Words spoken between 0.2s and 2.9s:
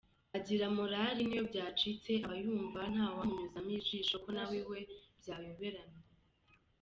Agira morali niyo byacitse aba yumva